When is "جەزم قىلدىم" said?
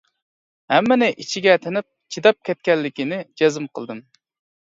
3.43-4.01